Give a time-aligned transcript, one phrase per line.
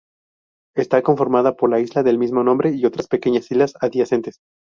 [0.75, 4.39] Está conformada por la isla del mismo nombre y otras pequeñas islas adyacentes.